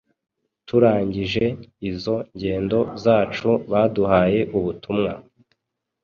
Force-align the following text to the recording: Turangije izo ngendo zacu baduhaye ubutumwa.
Turangije 0.67 1.45
izo 1.89 2.15
ngendo 2.33 2.79
zacu 3.03 3.49
baduhaye 3.71 4.39
ubutumwa. 4.57 5.11